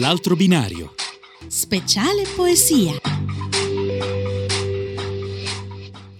L'altro 0.00 0.34
binario. 0.34 0.94
Speciale 1.46 2.22
poesia. 2.34 2.99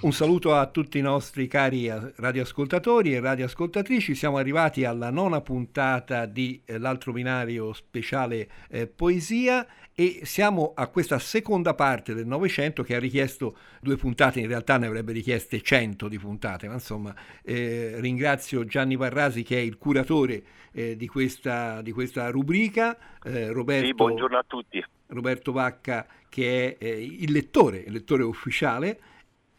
Un 0.02 0.12
saluto 0.12 0.54
a 0.54 0.64
tutti 0.64 0.96
i 0.96 1.02
nostri 1.02 1.46
cari 1.46 1.86
radioascoltatori 1.90 3.12
e 3.12 3.20
radioascoltatrici. 3.20 4.14
Siamo 4.14 4.38
arrivati 4.38 4.86
alla 4.86 5.10
nona 5.10 5.42
puntata 5.42 6.24
di 6.24 6.62
eh, 6.64 6.78
L'altro 6.78 7.12
binario 7.12 7.74
speciale 7.74 8.48
eh, 8.70 8.86
poesia 8.86 9.66
e 9.94 10.20
siamo 10.22 10.72
a 10.74 10.86
questa 10.86 11.18
seconda 11.18 11.74
parte 11.74 12.14
del 12.14 12.26
Novecento 12.26 12.82
che 12.82 12.94
ha 12.94 12.98
richiesto 12.98 13.58
due 13.82 13.96
puntate, 13.96 14.40
in 14.40 14.46
realtà 14.46 14.78
ne 14.78 14.86
avrebbe 14.86 15.12
richieste 15.12 15.60
cento 15.60 16.08
di 16.08 16.18
puntate, 16.18 16.66
ma 16.66 16.74
insomma 16.74 17.14
eh, 17.42 17.96
ringrazio 17.98 18.64
Gianni 18.64 18.96
Varrasi 18.96 19.42
che 19.42 19.58
è 19.58 19.60
il 19.60 19.76
curatore 19.76 20.42
eh, 20.72 20.96
di, 20.96 21.08
questa, 21.08 21.82
di, 21.82 21.92
questa, 21.92 22.30
rubrica, 22.30 22.96
eh, 23.22 23.52
Roberto, 23.52 23.86
sì, 23.86 23.92
buongiorno 23.92 24.38
a 24.38 24.44
tutti. 24.46 24.82
Roberto 25.08 25.52
Vacca 25.52 26.06
che 26.30 26.78
è 26.78 26.86
il 26.86 27.32
lettore, 27.32 27.84
il 27.86 27.92
lettore 27.92 28.22
ufficiale, 28.22 28.98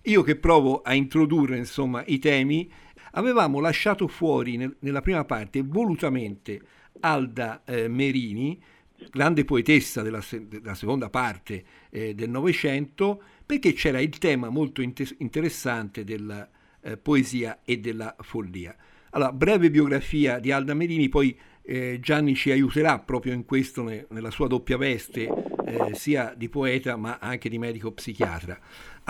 io 0.03 0.23
che 0.23 0.35
provo 0.35 0.81
a 0.81 0.93
introdurre 0.93 1.57
insomma 1.57 2.03
i 2.07 2.19
temi, 2.19 2.71
avevamo 3.11 3.59
lasciato 3.59 4.07
fuori 4.07 4.57
nel, 4.57 4.75
nella 4.79 5.01
prima 5.01 5.25
parte 5.25 5.61
volutamente 5.61 6.61
Alda 7.01 7.63
eh, 7.65 7.87
Merini, 7.87 8.61
grande 9.09 9.45
poetessa 9.45 10.01
della, 10.01 10.23
della 10.47 10.75
seconda 10.75 11.09
parte 11.09 11.63
eh, 11.89 12.13
del 12.13 12.29
Novecento, 12.29 13.21
perché 13.45 13.73
c'era 13.73 13.99
il 13.99 14.17
tema 14.17 14.49
molto 14.49 14.81
inter- 14.81 15.15
interessante 15.19 16.03
della 16.03 16.47
eh, 16.81 16.97
poesia 16.97 17.59
e 17.63 17.79
della 17.79 18.15
follia. 18.19 18.75
Allora, 19.11 19.33
breve 19.33 19.69
biografia 19.69 20.39
di 20.39 20.51
Alda 20.51 20.73
Merini, 20.73 21.09
poi 21.09 21.37
eh, 21.63 21.99
Gianni 22.01 22.35
ci 22.35 22.51
aiuterà 22.51 22.99
proprio 22.99 23.33
in 23.33 23.45
questo, 23.45 23.83
ne, 23.83 24.05
nella 24.09 24.31
sua 24.31 24.47
doppia 24.47 24.77
veste, 24.77 25.27
eh, 25.65 25.95
sia 25.95 26.33
di 26.35 26.49
poeta 26.49 26.95
ma 26.95 27.17
anche 27.19 27.49
di 27.49 27.57
medico 27.57 27.91
psichiatra. 27.91 28.59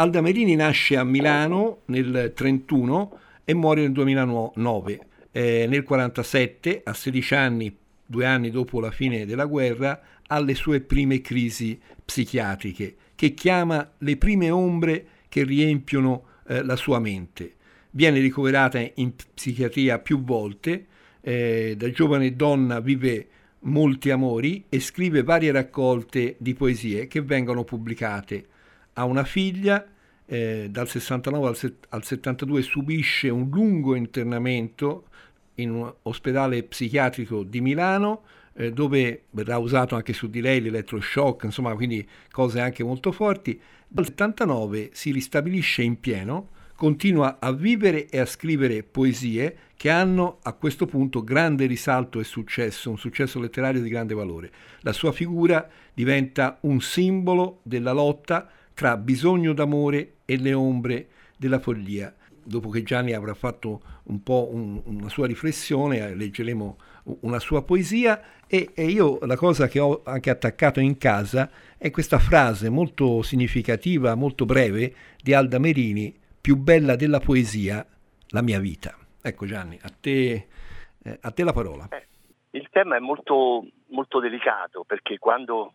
Alda 0.01 0.19
Merini 0.21 0.55
nasce 0.55 0.97
a 0.97 1.03
Milano 1.03 1.81
nel 1.85 2.05
1931 2.05 3.19
e 3.45 3.53
muore 3.53 3.81
nel 3.81 3.91
2009. 3.91 4.93
Eh, 5.31 5.67
nel 5.69 5.83
1947, 5.85 6.81
a 6.83 6.91
16 6.91 7.35
anni, 7.35 7.77
due 8.03 8.25
anni 8.25 8.49
dopo 8.49 8.79
la 8.79 8.89
fine 8.89 9.27
della 9.27 9.45
guerra, 9.45 10.01
ha 10.25 10.39
le 10.39 10.55
sue 10.55 10.81
prime 10.81 11.21
crisi 11.21 11.79
psichiatriche, 12.03 12.95
che 13.13 13.35
chiama 13.35 13.91
le 13.99 14.17
prime 14.17 14.49
ombre 14.49 15.05
che 15.29 15.43
riempiono 15.43 16.23
eh, 16.47 16.63
la 16.63 16.75
sua 16.75 16.97
mente. 16.97 17.57
Viene 17.91 18.19
ricoverata 18.21 18.83
in 18.95 19.13
psichiatria 19.35 19.99
più 19.99 20.23
volte, 20.23 20.87
eh, 21.21 21.75
da 21.77 21.91
giovane 21.91 22.35
donna 22.35 22.79
vive 22.79 23.27
molti 23.59 24.09
amori 24.09 24.65
e 24.67 24.79
scrive 24.79 25.21
varie 25.21 25.51
raccolte 25.51 26.37
di 26.39 26.55
poesie 26.55 27.05
che 27.05 27.21
vengono 27.21 27.63
pubblicate. 27.63 28.45
Ha 28.93 29.05
una 29.05 29.23
figlia, 29.23 29.85
eh, 30.31 30.69
dal 30.69 30.87
69 30.87 31.47
al, 31.47 31.57
set- 31.57 31.87
al 31.89 32.05
72 32.05 32.61
subisce 32.61 33.27
un 33.27 33.49
lungo 33.51 33.95
internamento 33.95 35.07
in 35.55 35.71
un 35.71 35.93
ospedale 36.03 36.63
psichiatrico 36.63 37.43
di 37.43 37.59
Milano, 37.59 38.21
eh, 38.53 38.71
dove 38.71 39.23
verrà 39.31 39.57
usato 39.57 39.95
anche 39.95 40.13
su 40.13 40.29
di 40.29 40.39
lei 40.39 40.61
l'elettroshock, 40.61 41.43
insomma, 41.43 41.75
quindi 41.75 42.07
cose 42.31 42.61
anche 42.61 42.81
molto 42.81 43.11
forti. 43.11 43.59
Dal 43.85 44.05
79 44.05 44.91
si 44.93 45.11
ristabilisce 45.11 45.81
in 45.81 45.99
pieno, 45.99 46.51
continua 46.75 47.39
a 47.41 47.51
vivere 47.51 48.07
e 48.07 48.17
a 48.17 48.25
scrivere 48.25 48.83
poesie 48.83 49.57
che 49.75 49.89
hanno 49.89 50.39
a 50.43 50.53
questo 50.53 50.85
punto 50.85 51.25
grande 51.25 51.65
risalto 51.65 52.21
e 52.21 52.23
successo, 52.23 52.89
un 52.89 52.97
successo 52.97 53.37
letterario 53.37 53.81
di 53.81 53.89
grande 53.89 54.13
valore. 54.13 54.49
La 54.79 54.93
sua 54.93 55.11
figura 55.11 55.67
diventa 55.93 56.57
un 56.61 56.79
simbolo 56.79 57.59
della 57.63 57.91
lotta 57.91 58.49
tra 58.73 58.97
bisogno 58.97 59.53
d'amore 59.53 60.13
e 60.31 60.37
le 60.37 60.53
ombre 60.53 61.07
della 61.37 61.59
follia. 61.59 62.13
Dopo 62.43 62.69
che 62.69 62.83
Gianni 62.83 63.13
avrà 63.13 63.33
fatto 63.33 63.81
un 64.03 64.23
po' 64.23 64.49
un, 64.51 64.81
una 64.85 65.09
sua 65.09 65.27
riflessione, 65.27 65.97
eh, 65.97 66.15
leggeremo 66.15 66.77
una 67.21 67.39
sua 67.39 67.63
poesia 67.63 68.21
e, 68.47 68.71
e, 68.73 68.85
io 68.85 69.19
la 69.25 69.35
cosa 69.35 69.67
che 69.67 69.79
ho 69.79 70.01
anche 70.05 70.29
attaccato 70.29 70.79
in 70.79 70.97
casa 70.97 71.49
è 71.77 71.91
questa 71.91 72.17
frase 72.19 72.69
molto 72.69 73.21
significativa, 73.21 74.15
molto 74.15 74.45
breve 74.45 74.93
di 75.21 75.33
Alda 75.33 75.59
Merini 75.59 76.17
più 76.39 76.55
bella 76.55 76.95
della 76.95 77.19
poesia, 77.19 77.85
la 78.29 78.41
mia 78.41 78.59
vita. 78.59 78.95
Ecco 79.21 79.45
Gianni, 79.45 79.77
a 79.81 79.89
te, 79.99 80.47
eh, 81.03 81.17
a 81.21 81.31
te 81.31 81.43
la 81.43 81.53
parola. 81.53 81.89
Eh, 81.89 82.07
il 82.51 82.67
tema 82.71 82.95
è 82.95 82.99
molto, 82.99 83.67
molto 83.87 84.19
delicato 84.19 84.83
perché 84.85 85.17
quando 85.17 85.73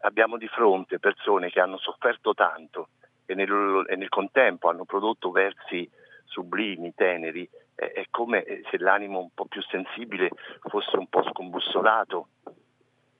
abbiamo 0.00 0.38
di 0.38 0.48
fronte 0.48 0.98
persone 0.98 1.50
che 1.50 1.60
hanno 1.60 1.78
sofferto 1.78 2.32
tanto 2.34 2.88
e 3.30 3.34
nel, 3.34 3.84
e 3.86 3.96
nel 3.96 4.08
contempo 4.08 4.70
hanno 4.70 4.86
prodotto 4.86 5.30
versi 5.30 5.88
sublimi, 6.24 6.94
teneri, 6.94 7.46
eh, 7.74 7.92
è 7.92 8.06
come 8.10 8.62
se 8.70 8.78
l'animo 8.78 9.18
un 9.20 9.28
po' 9.34 9.44
più 9.44 9.60
sensibile 9.64 10.30
fosse 10.62 10.96
un 10.96 11.08
po' 11.08 11.22
scombussolato 11.24 12.28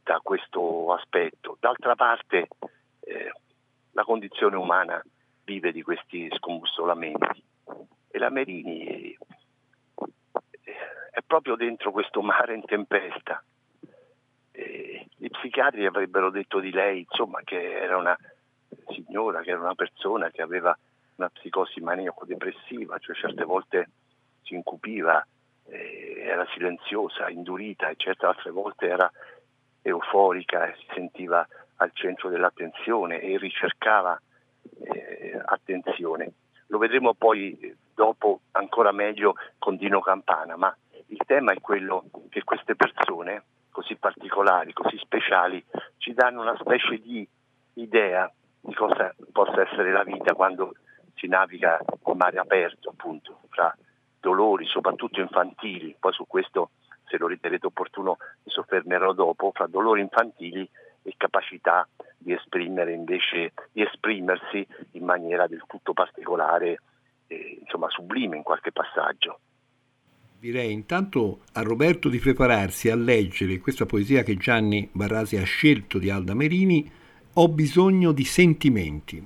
da 0.02 0.18
questo 0.22 0.94
aspetto. 0.94 1.58
D'altra 1.60 1.94
parte 1.94 2.48
eh, 3.00 3.30
la 3.92 4.04
condizione 4.04 4.56
umana 4.56 5.02
vive 5.44 5.72
di 5.72 5.82
questi 5.82 6.26
scombussolamenti. 6.36 7.44
E 8.10 8.18
la 8.18 8.30
Merini 8.30 9.10
eh, 9.12 9.18
è 11.10 11.20
proprio 11.26 11.54
dentro 11.54 11.90
questo 11.90 12.22
mare 12.22 12.54
in 12.54 12.64
tempesta. 12.64 13.44
E 14.52 15.06
gli 15.16 15.28
psichiatri 15.28 15.84
avrebbero 15.84 16.30
detto 16.30 16.60
di 16.60 16.70
lei 16.70 17.00
insomma, 17.00 17.42
che 17.44 17.78
era 17.78 17.98
una 17.98 18.16
signora, 18.88 19.40
che 19.40 19.50
era 19.50 19.60
una 19.60 19.74
persona 19.74 20.30
che 20.30 20.42
aveva 20.42 20.76
una 21.16 21.28
psicosi 21.30 21.80
maniaco-depressiva, 21.80 22.98
cioè 22.98 23.16
certe 23.16 23.44
volte 23.44 23.90
si 24.42 24.54
incupiva, 24.54 25.24
eh, 25.66 26.22
era 26.24 26.46
silenziosa, 26.52 27.28
indurita, 27.28 27.90
eccetera, 27.90 28.30
altre 28.30 28.50
volte 28.50 28.86
era 28.86 29.10
euforica 29.82 30.66
e 30.66 30.76
si 30.78 30.86
sentiva 30.94 31.46
al 31.76 31.90
centro 31.92 32.28
dell'attenzione 32.28 33.20
e 33.20 33.38
ricercava 33.38 34.20
eh, 34.82 35.40
attenzione. 35.44 36.32
Lo 36.68 36.78
vedremo 36.78 37.14
poi 37.14 37.74
dopo 37.94 38.40
ancora 38.52 38.92
meglio 38.92 39.34
con 39.58 39.76
Dino 39.76 40.00
Campana, 40.00 40.56
ma 40.56 40.74
il 41.06 41.20
tema 41.26 41.52
è 41.52 41.60
quello 41.60 42.04
che 42.28 42.44
queste 42.44 42.76
persone 42.76 43.42
così 43.70 43.96
particolari, 43.96 44.72
così 44.72 44.98
speciali, 44.98 45.64
ci 45.98 46.12
danno 46.12 46.42
una 46.42 46.56
specie 46.58 46.98
di 47.00 47.26
idea 47.74 48.30
di 48.68 48.74
cosa 48.74 49.14
possa 49.32 49.62
essere 49.62 49.90
la 49.90 50.04
vita 50.04 50.34
quando 50.34 50.74
si 51.14 51.26
naviga 51.26 51.78
in 52.06 52.16
mare 52.16 52.38
aperto, 52.38 52.90
appunto, 52.90 53.40
fra 53.48 53.74
dolori, 54.20 54.66
soprattutto 54.66 55.20
infantili, 55.20 55.96
poi 55.98 56.12
su 56.12 56.26
questo, 56.26 56.70
se 57.06 57.16
lo 57.16 57.26
riterrete 57.26 57.66
opportuno, 57.66 58.18
mi 58.44 58.52
soffermerò 58.52 59.12
dopo, 59.12 59.50
fra 59.54 59.66
dolori 59.66 60.00
infantili 60.00 60.68
e 61.02 61.14
capacità 61.16 61.88
di 62.16 62.32
esprimere 62.32 62.92
invece, 62.92 63.52
di 63.72 63.82
esprimersi 63.82 64.66
in 64.92 65.04
maniera 65.04 65.46
del 65.46 65.62
tutto 65.66 65.92
particolare, 65.92 66.82
eh, 67.26 67.58
insomma 67.60 67.88
sublime 67.88 68.36
in 68.36 68.42
qualche 68.42 68.72
passaggio. 68.72 69.40
Direi 70.38 70.70
intanto 70.70 71.40
a 71.54 71.62
Roberto 71.62 72.08
di 72.08 72.18
prepararsi 72.18 72.90
a 72.90 72.96
leggere 72.96 73.58
questa 73.58 73.86
poesia 73.86 74.22
che 74.22 74.36
Gianni 74.36 74.88
Barrasi 74.92 75.36
ha 75.36 75.42
scelto 75.42 75.98
di 75.98 76.10
Alda 76.10 76.34
Merini, 76.34 76.88
Ho 77.40 77.46
bisogno 77.46 78.10
di 78.10 78.24
sentimenti. 78.24 79.24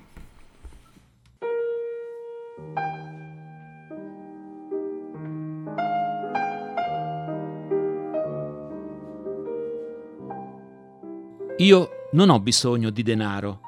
Io 11.57 11.89
non 12.11 12.29
ho 12.29 12.39
bisogno 12.39 12.91
di 12.91 13.01
denaro, 13.01 13.61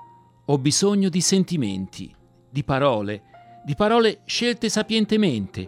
ho 0.45 0.57
bisogno 0.59 1.09
di 1.09 1.21
sentimenti, 1.21 2.13
di 2.47 2.63
parole, 2.63 3.23
di 3.65 3.73
parole 3.73 4.19
scelte 4.25 4.69
sapientemente, 4.69 5.67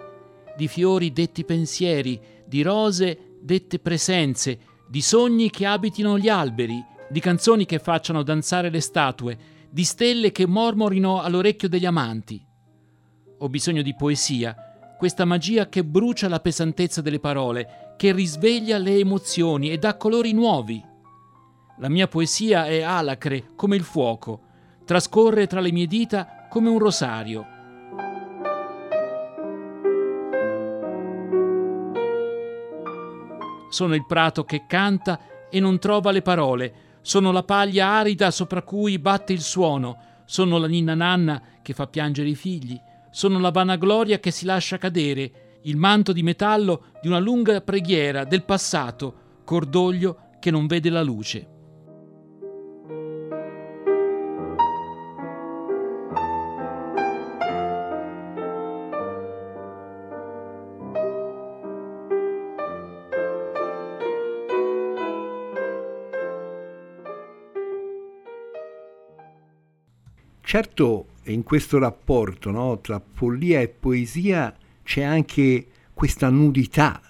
di 0.55 0.67
fiori 0.67 1.11
detti 1.11 1.43
pensieri, 1.45 2.21
di 2.45 2.61
rose 2.61 3.37
dette 3.41 3.79
presenze, 3.79 4.59
di 4.87 5.01
sogni 5.01 5.49
che 5.49 5.65
abitino 5.65 6.19
gli 6.19 6.29
alberi, 6.29 6.95
di 7.09 7.19
canzoni 7.19 7.65
che 7.65 7.79
facciano 7.79 8.23
danzare 8.23 8.69
le 8.69 8.81
statue, 8.81 9.37
di 9.69 9.83
stelle 9.83 10.31
che 10.31 10.47
mormorino 10.47 11.21
all'orecchio 11.21 11.69
degli 11.69 11.85
amanti. 11.85 12.43
Ho 13.39 13.49
bisogno 13.49 13.81
di 13.81 13.95
poesia, 13.95 14.55
questa 14.97 15.25
magia 15.25 15.69
che 15.69 15.83
brucia 15.83 16.27
la 16.27 16.39
pesantezza 16.39 17.01
delle 17.01 17.19
parole, 17.19 17.93
che 17.97 18.11
risveglia 18.11 18.77
le 18.77 18.97
emozioni 18.97 19.69
e 19.69 19.77
dà 19.77 19.95
colori 19.95 20.33
nuovi. 20.33 20.83
La 21.79 21.89
mia 21.89 22.07
poesia 22.07 22.65
è 22.65 22.81
alacre 22.81 23.51
come 23.55 23.75
il 23.75 23.83
fuoco, 23.83 24.41
trascorre 24.85 25.45
tra 25.47 25.59
le 25.59 25.71
mie 25.71 25.85
dita 25.85 26.47
come 26.49 26.69
un 26.69 26.79
rosario. 26.79 27.45
Sono 33.69 33.93
il 33.93 34.05
prato 34.05 34.43
che 34.43 34.65
canta 34.65 35.19
e 35.49 35.59
non 35.59 35.77
trova 35.77 36.11
le 36.11 36.21
parole, 36.21 36.86
sono 37.07 37.31
la 37.31 37.43
paglia 37.43 37.87
arida 37.87 38.31
sopra 38.31 38.61
cui 38.63 38.99
batte 38.99 39.31
il 39.31 39.39
suono, 39.39 40.23
sono 40.25 40.57
la 40.57 40.67
ninna 40.67 40.93
nanna 40.93 41.41
che 41.61 41.71
fa 41.71 41.87
piangere 41.87 42.27
i 42.27 42.35
figli, 42.35 42.77
sono 43.11 43.39
la 43.39 43.49
vanagloria 43.49 44.19
che 44.19 44.29
si 44.29 44.43
lascia 44.43 44.77
cadere, 44.77 45.59
il 45.61 45.77
manto 45.77 46.11
di 46.11 46.21
metallo 46.21 46.87
di 47.01 47.07
una 47.07 47.19
lunga 47.19 47.61
preghiera 47.61 48.25
del 48.25 48.43
passato, 48.43 49.39
cordoglio 49.45 50.31
che 50.41 50.51
non 50.51 50.67
vede 50.67 50.89
la 50.89 51.01
luce. 51.01 51.47
Certo, 70.47 71.07
in 71.25 71.43
questo 71.43 71.77
rapporto 71.77 72.51
no, 72.51 72.79
tra 72.79 73.01
follia 73.01 73.59
e 73.59 73.67
poesia 73.67 74.55
c'è 74.81 75.03
anche 75.03 75.67
questa 75.93 76.29
nudità 76.29 77.01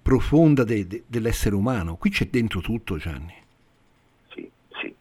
profonda 0.00 0.64
de, 0.64 0.86
de, 0.86 1.04
dell'essere 1.06 1.54
umano. 1.54 1.96
Qui 1.96 2.08
c'è 2.08 2.28
dentro 2.28 2.60
tutto, 2.60 2.96
Gianni. 2.96 3.34
Sì, 4.28 4.50
sì. 4.80 4.96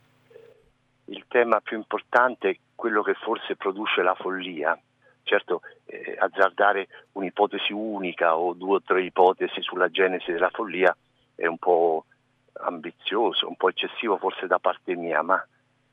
Il 1.05 1.23
tema 1.29 1.61
più 1.61 1.77
importante 1.77 2.49
è 2.49 2.57
quello 2.75 3.01
che 3.03 3.13
forse 3.13 3.55
produce 3.55 4.01
la 4.01 4.15
follia. 4.15 4.77
Certo, 5.23 5.61
eh, 5.85 6.17
azzardare 6.19 6.89
un'ipotesi 7.13 7.71
unica 7.71 8.35
o 8.35 8.51
due 8.51 8.75
o 8.75 8.81
tre 8.81 9.01
ipotesi 9.01 9.61
sulla 9.61 9.89
genesi 9.89 10.33
della 10.33 10.49
follia 10.49 10.93
è 11.35 11.45
un 11.45 11.57
po' 11.57 12.03
ambizioso, 12.51 13.47
un 13.47 13.55
po' 13.55 13.69
eccessivo 13.69 14.17
forse 14.17 14.45
da 14.45 14.59
parte 14.59 14.93
mia, 14.93 15.21
ma 15.21 15.41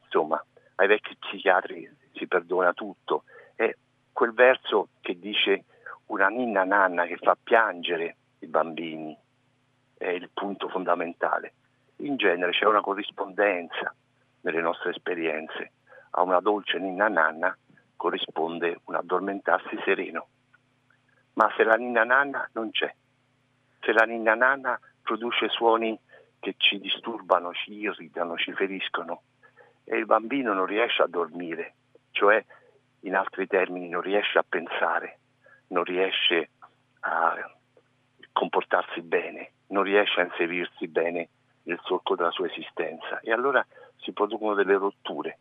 insomma 0.03 0.45
ai 0.77 0.87
vecchi 0.87 1.17
psichiatri 1.17 1.89
si 2.15 2.27
perdona 2.27 2.73
tutto. 2.73 3.25
È 3.55 3.75
quel 4.13 4.33
verso 4.33 4.89
che 5.01 5.19
dice 5.19 5.65
una 6.07 6.29
ninna 6.29 6.65
nanna 6.65 7.07
che 7.07 7.17
fa 7.17 7.37
piangere 7.43 8.17
i 8.41 8.47
bambini 8.47 9.17
è 9.97 10.09
il 10.09 10.29
punto 10.33 10.69
fondamentale. 10.69 11.55
In 11.97 12.17
genere 12.17 12.53
c'è 12.53 12.67
una 12.67 12.81
corrispondenza 12.81 13.95
nelle 14.43 14.61
nostre 14.61 14.91
esperienze. 14.91 15.73
A 16.11 16.23
una 16.23 16.41
dolce 16.41 16.79
ninna 16.79 17.09
nanna 17.09 17.57
corrisponde 17.97 18.81
un 18.85 18.95
addormentarsi 18.97 19.79
sereno. 19.85 20.29
Ma 21.35 21.51
se 21.57 21.65
la 21.65 21.75
ninna 21.75 22.05
nanna 22.05 22.49
non 22.53 22.71
c'è, 22.71 22.95
se 23.81 23.93
la 23.93 24.05
ninna 24.05 24.35
nanna 24.35 24.79
produce 25.03 25.49
suoni 25.49 25.99
che 26.39 26.55
ci 26.59 26.79
disturbano, 26.79 27.53
ci 27.53 27.73
irritano, 27.73 28.37
ci 28.37 28.53
feriscono, 28.53 29.23
e 29.95 29.99
il 29.99 30.07
bambino 30.07 30.53
non 30.53 30.67
riesce 30.67 31.03
a 31.03 31.07
dormire, 31.07 31.75
cioè 32.11 32.45
in 33.01 33.15
altri 33.15 33.47
termini 33.47 33.89
non 33.89 34.01
riesce 34.01 34.39
a 34.39 34.45
pensare, 34.47 35.19
non 35.69 35.85
riesce 35.85 36.51
a 37.01 37.37
comportarsi 38.33 39.03
bene, 39.03 39.53
non 39.69 39.85
riesce 39.85 40.21
a 40.21 40.25
inserirsi 40.25 40.89
bene 40.89 41.29
nel 41.65 41.79
solco 41.85 42.17
della 42.17 42.33
sua 42.33 42.47
esistenza 42.47 43.21
e 43.21 43.33
allora 43.33 43.65
si 43.99 44.13
producono 44.13 44.55
delle 44.55 44.75
rotture 44.75 45.39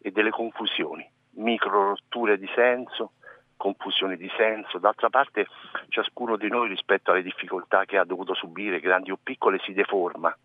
e 0.00 0.10
delle 0.10 0.30
confusioni, 0.30 1.08
micro 1.34 1.90
rotture 1.90 2.38
di 2.38 2.50
senso, 2.54 3.12
confusioni 3.56 4.16
di 4.16 4.30
senso. 4.36 4.78
D'altra 4.78 5.10
parte 5.10 5.46
ciascuno 5.88 6.36
di 6.36 6.48
noi 6.48 6.68
rispetto 6.68 7.12
alle 7.12 7.22
difficoltà 7.22 7.84
che 7.84 7.98
ha 7.98 8.04
dovuto 8.04 8.34
subire, 8.34 8.80
grandi 8.80 9.12
o 9.12 9.18
piccole, 9.22 9.60
si 9.60 9.72
deforma, 9.72 10.36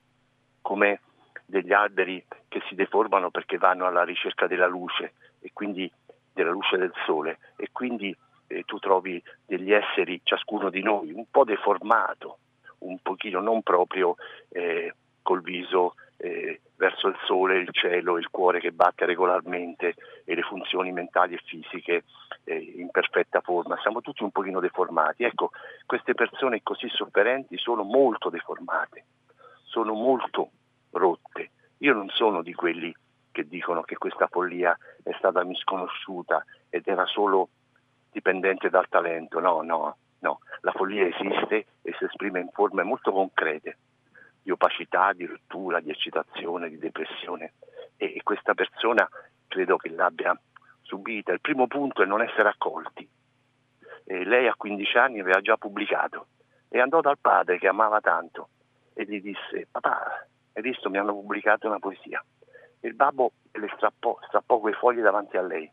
come 0.62 1.00
degli 1.46 1.74
alberi 1.74 2.24
che 2.48 2.62
si 2.68 2.76
deformano 2.76 3.30
perché 3.30 3.58
vanno 3.58 3.86
alla 3.86 4.04
ricerca 4.04 4.48
della 4.48 4.68
luce 4.68 5.14
e 5.42 5.52
quindi 5.54 5.92
della 6.34 6.52
luce 6.52 6.78
del 6.78 6.94
sole 7.06 7.40
e 7.56 7.70
quindi 7.72 8.16
eh, 8.48 8.64
tu 8.64 8.80
trovi 8.80 9.22
degli 9.46 9.72
esseri, 9.72 10.22
ciascuno 10.24 10.70
di 10.70 10.82
noi, 10.82 11.12
un 11.12 11.26
po' 11.30 11.44
deformato, 11.44 12.40
un 12.80 13.00
pochino 13.02 13.40
non 13.40 13.62
proprio 13.62 14.16
eh, 14.50 14.94
col 15.22 15.42
viso 15.42 15.96
eh, 16.18 16.62
verso 16.78 17.08
il 17.08 17.18
sole, 17.26 17.58
il 17.58 17.70
cielo, 17.72 18.18
il 18.18 18.30
cuore 18.30 18.60
che 18.60 18.72
batte 18.72 19.06
regolarmente 19.06 19.96
e 20.24 20.36
le 20.36 20.42
funzioni 20.42 20.92
mentali 20.92 21.34
e 21.34 21.42
fisiche 21.44 22.04
eh, 22.44 22.56
in 22.56 22.90
perfetta 22.92 23.42
forma. 23.42 23.78
Siamo 23.82 24.02
tutti 24.02 24.24
un 24.24 24.32
pochino 24.32 24.60
deformati. 24.60 25.24
Ecco, 25.24 25.52
queste 25.86 26.14
persone 26.14 26.62
così 26.64 26.88
sofferenti 26.90 27.58
sono 27.58 27.84
molto 27.84 28.30
deformate, 28.30 29.06
sono 29.64 29.94
molto 29.94 30.52
rotte. 30.98 31.52
Io 31.80 31.94
non 31.94 32.10
sono 32.10 32.42
di 32.42 32.54
quelli 32.54 32.94
che 33.32 33.48
dicono 33.48 33.82
che 33.82 33.98
questa 33.98 34.28
follia 34.28 34.78
è 35.04 35.12
stata 35.18 35.44
misconosciuta 35.44 36.44
ed 36.70 36.88
era 36.88 37.06
solo 37.06 37.50
dipendente 38.12 38.70
dal 38.70 38.88
talento. 38.88 39.40
No, 39.40 39.62
no, 39.62 39.98
no. 40.20 40.40
La 40.62 40.72
follia 40.72 41.06
esiste 41.06 41.66
e 41.82 41.94
si 41.98 42.06
esprime 42.06 42.40
in 42.40 42.50
forme 42.52 42.84
molto 42.84 43.12
concrete 43.12 43.78
di 44.42 44.52
opacità, 44.52 45.12
di 45.14 45.26
rottura, 45.26 45.80
di 45.80 45.90
eccitazione, 45.90 46.70
di 46.70 46.78
depressione 46.78 47.54
e, 47.98 48.14
e 48.16 48.24
questa 48.24 48.54
persona 48.54 49.08
credo 49.48 49.78
che 49.78 49.90
l'abbia 49.90 50.40
subita. 50.82 51.34
Il 51.34 51.42
primo 51.42 51.68
punto 51.68 52.04
è 52.04 52.06
non 52.06 52.22
essere 52.22 52.50
accolti. 52.50 53.08
E 54.08 54.24
lei 54.24 54.48
a 54.48 54.56
15 54.56 54.98
anni 54.98 55.20
aveva 55.20 55.42
già 55.42 55.58
pubblicato 55.58 56.28
e 56.70 56.80
andò 56.80 57.02
dal 57.02 57.18
padre 57.20 57.58
che 57.58 57.68
amava 57.68 58.00
tanto 58.00 58.50
e 58.94 59.04
gli 59.06 59.20
disse 59.22 59.68
papà 59.70 60.26
hai 60.56 60.62
visto 60.62 60.90
mi 60.90 60.98
hanno 60.98 61.14
pubblicato 61.14 61.68
una 61.68 61.80
poesia. 61.80 62.24
Il 62.80 62.94
babbo 62.94 63.34
le 63.52 63.70
strappò, 63.76 64.18
strappò 64.28 64.60
quei 64.60 64.74
fogli 64.74 65.02
davanti 65.02 65.38
a 65.38 65.42
lei, 65.42 65.70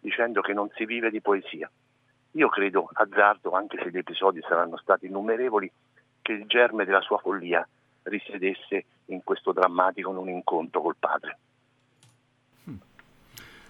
dicendo 0.00 0.40
che 0.42 0.52
non 0.52 0.70
si 0.74 0.84
vive 0.84 1.10
di 1.10 1.20
poesia. 1.20 1.70
Io 2.32 2.48
credo, 2.48 2.90
azzardo, 2.92 3.52
anche 3.52 3.78
se 3.82 3.90
gli 3.90 3.96
episodi 3.96 4.40
saranno 4.42 4.76
stati 4.76 5.06
innumerevoli, 5.06 5.70
che 6.20 6.32
il 6.32 6.46
germe 6.46 6.84
della 6.84 7.00
sua 7.00 7.18
follia 7.18 7.66
risiedesse 8.02 8.84
in 9.06 9.22
questo 9.24 9.52
drammatico 9.52 10.12
non 10.12 10.28
incontro 10.28 10.82
col 10.82 10.96
padre. 10.98 11.38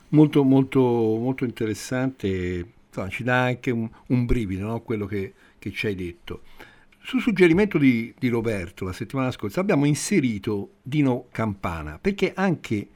Molto, 0.09 0.43
molto, 0.43 0.81
molto 0.81 1.45
interessante, 1.45 2.67
ci 3.11 3.23
dà 3.23 3.43
anche 3.43 3.71
un, 3.71 3.89
un 4.09 4.25
brivido 4.25 4.67
no? 4.67 4.81
quello 4.81 5.07
che, 5.07 5.35
che 5.59 5.71
ci 5.71 5.87
hai 5.87 5.95
detto. 5.95 6.41
Su 7.01 7.21
suggerimento 7.21 7.79
di, 7.79 8.15
di, 8.19 8.29
Roberto 8.29 8.85
la 8.85 8.93
settimana 8.93 9.31
scorsa 9.31 9.61
abbiamo 9.61 9.87
inserito 9.87 10.73
Dino 10.83 11.29
Campana, 11.31 11.99
perché 11.99 12.33
anche 12.35 12.89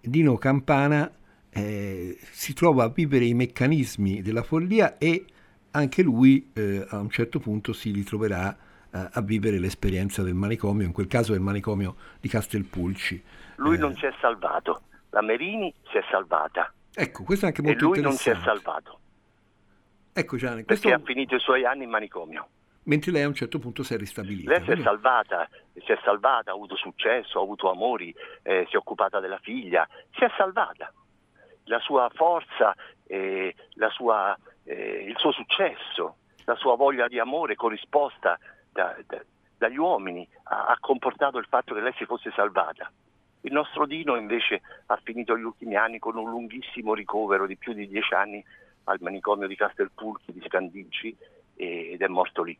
Dino 0.00 0.36
Campana 0.36 1.10
eh, 1.50 2.18
si 2.20 2.52
trova 2.52 2.84
a 2.84 2.88
vivere 2.88 3.24
i 3.24 3.32
meccanismi 3.32 4.20
della 4.20 4.42
follia 4.42 4.98
e 4.98 5.24
anche 5.70 6.02
lui 6.02 6.50
eh, 6.52 6.86
a 6.88 6.98
un 6.98 7.08
certo 7.08 7.38
punto 7.38 7.72
si 7.72 7.92
ritroverà 7.92 8.54
eh, 8.90 9.08
a 9.10 9.20
vivere 9.22 9.58
l'esperienza 9.58 10.22
del 10.22 10.34
manicomio, 10.34 10.84
in 10.84 10.92
quel 10.92 11.06
caso 11.06 11.32
del 11.32 11.40
manicomio 11.40 11.96
di 12.20 12.28
Castelpulci. 12.28 13.22
Lui 13.56 13.78
non 13.78 13.92
eh, 13.92 13.96
si 13.96 14.06
è 14.06 14.14
salvato, 14.20 14.82
la 15.10 15.22
Merini 15.22 15.72
si 15.90 15.96
è 15.96 16.04
salvata. 16.10 16.70
Ecco, 16.94 17.22
questo 17.22 17.46
è 17.46 17.48
anche 17.48 17.62
molto 17.62 17.86
interessante. 17.86 18.30
E 18.30 18.32
lui 18.34 18.42
non 18.42 18.52
si 18.52 18.60
è 18.60 18.62
salvato. 18.62 19.00
Ecco 20.12 20.36
Gianni, 20.36 20.64
questo... 20.64 20.88
Perché 20.88 21.02
ha 21.02 21.06
finito 21.06 21.34
i 21.34 21.40
suoi 21.40 21.64
anni 21.64 21.84
in 21.84 21.90
manicomio 21.90 22.48
mentre 22.86 23.12
lei 23.12 23.22
a 23.22 23.28
un 23.28 23.34
certo 23.34 23.58
punto 23.58 23.82
si 23.82 23.94
è 23.94 23.96
ristabilita. 23.96 24.50
Lei 24.50 24.64
si 24.64 24.70
è 24.72 24.82
salvata, 24.82 25.48
si 25.74 25.92
è 25.92 25.98
salvata, 26.02 26.50
ha 26.50 26.54
avuto 26.54 26.76
successo, 26.76 27.38
ha 27.38 27.42
avuto 27.42 27.70
amori, 27.70 28.14
eh, 28.42 28.66
si 28.68 28.74
è 28.74 28.78
occupata 28.78 29.20
della 29.20 29.38
figlia, 29.38 29.86
si 30.12 30.24
è 30.24 30.30
salvata. 30.36 30.92
La 31.64 31.80
sua 31.80 32.08
forza, 32.14 32.74
eh, 33.06 33.54
la 33.74 33.90
sua, 33.90 34.36
eh, 34.64 35.04
il 35.08 35.16
suo 35.18 35.32
successo, 35.32 36.16
la 36.44 36.54
sua 36.54 36.76
voglia 36.76 37.08
di 37.08 37.18
amore 37.18 37.56
corrisposta 37.56 38.38
da, 38.70 38.96
da, 39.04 39.20
dagli 39.58 39.78
uomini 39.78 40.26
ha, 40.44 40.66
ha 40.66 40.76
comportato 40.78 41.38
il 41.38 41.46
fatto 41.48 41.74
che 41.74 41.80
lei 41.80 41.94
si 41.96 42.04
fosse 42.04 42.30
salvata. 42.34 42.90
Il 43.40 43.52
nostro 43.52 43.86
Dino 43.86 44.16
invece 44.16 44.60
ha 44.86 44.98
finito 45.02 45.36
gli 45.36 45.42
ultimi 45.42 45.76
anni 45.76 45.98
con 45.98 46.16
un 46.16 46.30
lunghissimo 46.30 46.94
ricovero 46.94 47.46
di 47.46 47.56
più 47.56 47.72
di 47.72 47.88
dieci 47.88 48.14
anni 48.14 48.44
al 48.84 48.98
manicomio 49.00 49.48
di 49.48 49.56
Castelpulchi 49.56 50.32
di 50.32 50.42
Scandicci 50.46 51.16
ed 51.56 52.00
è 52.00 52.06
morto 52.06 52.42
lì. 52.42 52.56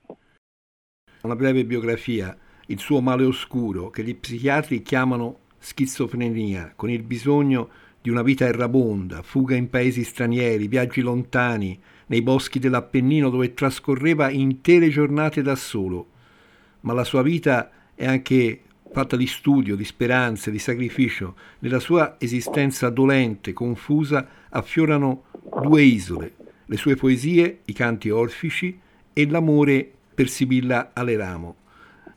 Una 1.22 1.36
breve 1.36 1.64
biografia, 1.64 2.36
il 2.66 2.78
suo 2.78 3.00
male 3.00 3.24
oscuro, 3.24 3.90
che 3.90 4.02
gli 4.02 4.16
psichiatri 4.16 4.82
chiamano 4.82 5.40
schizofrenia, 5.58 6.72
con 6.76 6.90
il 6.90 7.02
bisogno 7.02 7.68
di 8.00 8.10
una 8.10 8.22
vita 8.22 8.46
errabonda, 8.46 9.22
fuga 9.22 9.56
in 9.56 9.68
paesi 9.68 10.04
stranieri, 10.04 10.68
viaggi 10.68 11.00
lontani, 11.00 11.78
nei 12.06 12.22
boschi 12.22 12.58
dell'Appennino 12.58 13.30
dove 13.30 13.54
trascorreva 13.54 14.30
intere 14.30 14.88
giornate 14.88 15.42
da 15.42 15.56
solo. 15.56 16.06
Ma 16.82 16.92
la 16.92 17.02
sua 17.04 17.22
vita 17.22 17.70
è 17.94 18.06
anche 18.06 18.62
fatta 18.92 19.16
di 19.16 19.26
studio, 19.26 19.74
di 19.74 19.84
speranze, 19.84 20.52
di 20.52 20.58
sacrificio. 20.58 21.34
Nella 21.58 21.80
sua 21.80 22.16
esistenza 22.18 22.88
dolente, 22.90 23.52
confusa, 23.52 24.28
affiorano 24.48 25.24
due 25.62 25.82
isole, 25.82 26.34
le 26.64 26.76
sue 26.76 26.94
poesie, 26.94 27.60
i 27.64 27.72
canti 27.72 28.08
orfici, 28.10 28.78
e 29.18 29.26
l'amore 29.26 29.90
per 30.14 30.28
Sibilla 30.28 30.90
Aleramo. 30.92 31.56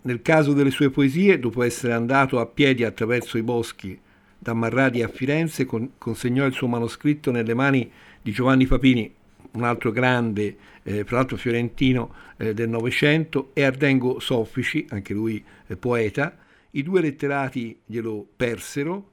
Nel 0.02 0.22
caso 0.22 0.52
delle 0.52 0.70
sue 0.70 0.90
poesie, 0.90 1.40
dopo 1.40 1.64
essere 1.64 1.94
andato 1.94 2.42
a 2.42 2.46
piedi 2.46 2.84
attraverso 2.84 3.38
i 3.38 3.42
boschi 3.42 3.98
da 4.38 4.54
Marradi 4.54 5.02
a 5.02 5.08
Firenze, 5.08 5.64
con, 5.64 5.92
consegnò 5.98 6.46
il 6.46 6.52
suo 6.52 6.68
manoscritto 6.68 7.32
nelle 7.32 7.54
mani 7.54 7.90
di 8.22 8.34
Giovanni 8.34 8.68
Papini, 8.68 9.10
un 9.52 9.64
altro 9.64 9.92
grande, 9.92 10.58
eh, 10.84 11.06
tra 11.06 11.16
l'altro 11.16 11.38
fiorentino 11.38 12.14
eh, 12.36 12.54
del 12.54 12.68
Novecento, 12.68 13.52
e 13.54 13.64
Ardengo 13.64 14.20
Soffici, 14.20 14.86
anche 14.90 15.14
lui 15.14 15.42
eh, 15.68 15.78
poeta. 15.78 16.38
I 16.72 16.84
due 16.84 17.00
letterati 17.00 17.80
glielo 17.86 18.28
persero, 18.36 19.12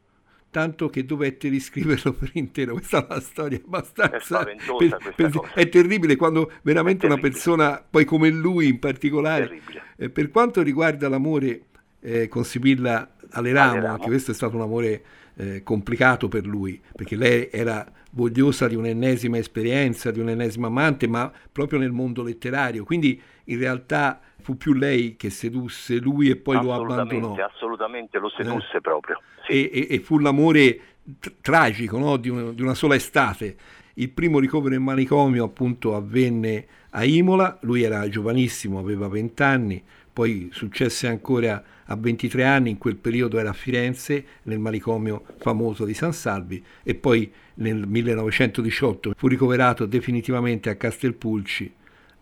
tanto 0.57 0.89
che 0.89 1.05
dovette 1.05 1.51
riscriverlo 1.51 2.15
per 2.17 2.31
intero. 2.33 2.73
Questa 2.73 3.03
è 3.03 3.07
una 3.11 3.21
storia 3.21 3.61
abbastanza... 3.63 4.41
È, 4.41 4.57
per, 4.57 5.15
per, 5.15 5.51
è 5.53 5.69
terribile 5.69 6.17
quando 6.17 6.51
veramente 6.63 7.05
una 7.05 7.19
persona, 7.19 7.85
poi 7.89 8.07
come 8.07 8.31
lui 8.31 8.69
in 8.69 8.79
particolare, 8.79 9.61
eh, 9.99 10.09
per 10.09 10.31
quanto 10.31 10.63
riguarda 10.63 11.11
l'amore 11.11 11.65
eh, 12.01 12.29
con 12.29 12.43
Sibilla 12.43 13.17
Aleramo, 13.33 13.87
anche 13.87 14.07
questo 14.07 14.31
è 14.31 14.35
stato 14.35 14.57
un 14.57 14.63
amore 14.63 15.03
eh, 15.35 15.63
complicato 15.63 16.29
per 16.29 16.47
lui, 16.47 16.81
perché 16.95 17.17
lei 17.17 17.51
era 17.53 17.87
vogliosa 18.13 18.67
di 18.67 18.77
un'ennesima 18.77 19.37
esperienza, 19.37 20.11
di 20.11 20.21
un'ennesima 20.21 20.69
amante, 20.69 21.07
ma 21.07 21.31
proprio 21.53 21.79
nel 21.79 21.93
mondo 21.93 22.23
letterario. 22.23 22.83
Quindi 22.83 23.21
in 23.45 23.59
realtà 23.59 24.23
fu 24.47 24.57
più 24.57 24.75
lei 24.75 25.17
che 25.17 25.29
sedusse 25.29 25.97
lui 25.97 26.31
e 26.31 26.37
poi 26.37 26.63
lo 26.63 26.73
abbandonò. 26.73 27.35
Assolutamente, 27.35 28.17
lo 28.21 28.29
sedusse 28.29 28.77
eh. 28.77 28.81
proprio. 28.81 29.21
Sì. 29.45 29.69
E, 29.69 29.89
e, 29.89 29.95
e, 29.97 29.99
fu 29.99 30.21
l'amore 30.21 30.81
t- 31.19 31.33
tragico 31.41 31.99
no? 31.99 32.17
di, 32.17 32.29
un, 32.29 32.55
di, 32.55 32.63
una 32.63 32.75
sola 32.75 32.95
estate. 32.95 33.57
Il 33.95 34.11
primo 34.11 34.39
ricovero 34.39 34.77
in 34.77 34.85
manicomio 34.85 35.43
appunto 35.43 35.97
avvenne 35.97 36.65
a 36.91 37.03
Imola, 37.03 37.59
lui 37.63 37.83
era 37.83 38.09
giovanissimo, 38.09 38.79
aveva 38.79 39.09
20 39.09 39.43
anni, 39.43 39.83
poi 40.13 40.49
successe 40.53 41.09
ancora 41.09 41.61
a 41.85 41.97
23 41.97 42.45
anni, 42.45 42.71
in 42.71 42.79
quel 42.79 42.97
periodo 42.97 43.41
era 43.41 43.51
a 43.51 43.53
Firenze, 43.53 44.25
nel 44.45 44.61
manicomio 44.61 45.25
famoso 45.39 45.85
di 45.85 45.93
San 45.93 46.13
Salvi, 46.13 46.65
e 46.85 46.95
poi 46.95 47.33
nel 47.55 47.85
1918 47.85 49.15
fu 49.17 49.27
ricoverato 49.27 49.87
definitivamente 49.87 50.71
a 50.71 50.77
Castelpulci, 50.77 51.75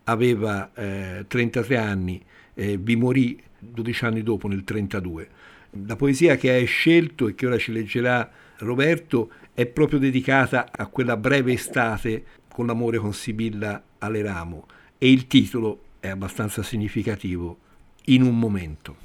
aveva 0.05 0.73
eh, 0.75 1.25
33 1.27 1.77
anni, 1.77 2.23
eh, 2.55 2.77
vi 2.77 2.97
morì 2.97 3.41
12 3.59 4.05
anni 4.05 4.23
dopo, 4.23 4.49
nel 4.49 4.65
1932. 4.67 5.29
La 5.87 5.97
poesia 5.97 6.37
che 6.37 6.51
hai 6.51 6.67
scelto 6.67 7.29
e 7.29 7.35
che 7.35 7.47
ora 7.47 7.59
ci 7.59 7.73
leggerà 7.73 8.31
Roberto 8.59 9.31
è 9.53 9.67
proprio 9.67 9.99
dedicata 9.99 10.69
a 10.71 10.87
quella 10.87 11.17
breve 11.17 11.53
estate 11.53 12.25
con 12.49 12.67
l'amore 12.67 12.99
con 12.99 13.13
Sibilla 13.13 13.83
Aleramo 13.99 14.67
e 14.99 15.11
il 15.11 15.27
titolo 15.27 15.81
è 16.01 16.09
abbastanza 16.09 16.63
significativo, 16.63 17.59
In 18.07 18.23
un 18.23 18.39
momento. 18.39 19.04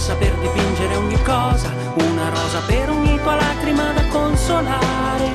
Rossa 0.00 0.14
per 0.14 0.34
dipingere 0.38 0.96
ogni 0.96 1.22
cosa, 1.22 1.70
una 1.94 2.28
rosa 2.30 2.60
per 2.66 2.90
ogni 2.90 3.18
tua 3.20 3.34
lacrima 3.34 3.92
da 3.92 4.06
consolare 4.08 5.28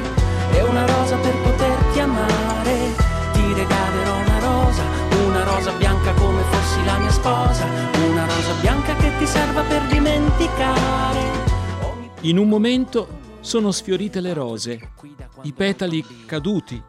e 0.51 0.61
una 0.63 0.85
rosa 0.85 1.17
per 1.17 1.35
poterti 1.41 1.99
amare. 1.99 2.95
Ti 3.33 3.53
regalerò 3.53 4.17
una 4.17 4.39
rosa, 4.39 4.83
una 5.27 5.43
rosa 5.43 5.71
bianca 5.73 6.13
come 6.13 6.41
fossi 6.49 6.83
la 6.83 6.97
mia 6.97 7.11
sposa, 7.11 7.65
una 8.09 8.25
rosa 8.25 8.53
bianca 8.61 8.95
che 8.95 9.11
ti 9.17 9.27
serva 9.27 9.61
per 9.61 9.81
dimenticare. 9.87 11.53
In 12.21 12.39
un 12.39 12.49
momento 12.49 13.23
sono 13.41 13.71
sfiorite 13.71 14.19
le 14.19 14.33
rose, 14.33 14.89
i 15.43 15.53
petali 15.53 16.03
caduti, 16.25 16.81